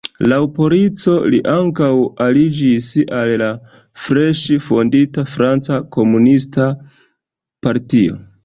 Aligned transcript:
Laŭ 0.29 0.29
la 0.29 0.45
polico, 0.53 1.11
li 1.33 1.41
ankaŭ 1.55 1.89
aliĝis 2.27 2.87
al 3.19 3.33
la 3.43 3.51
freŝe 4.07 4.59
fondita 4.71 5.27
Franca 5.37 5.81
Komunista 5.97 6.71
Partio. 7.69 8.23